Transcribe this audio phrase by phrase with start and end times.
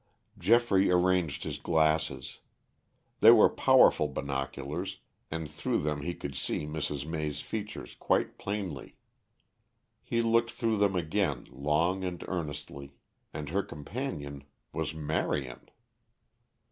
[0.39, 2.39] Geoffrey arranged his glasses.
[3.19, 4.97] They were powerful binoculars,
[5.29, 7.05] and through them he could see Mrs.
[7.05, 8.95] May's features quite plainly.
[10.01, 12.95] He looked through them again long and earnestly.
[13.31, 14.43] And her companion
[14.73, 15.69] was Marion!